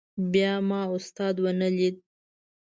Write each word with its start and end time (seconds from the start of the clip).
بیا 0.31 0.51
ما 0.69 0.81
استاد 0.95 1.35
ونه 1.43 1.69
لید. 1.77 1.95